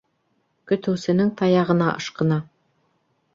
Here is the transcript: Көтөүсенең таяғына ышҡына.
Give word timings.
Көтөүсенең 0.71 1.29
таяғына 1.41 1.91
ышҡына. 2.01 2.41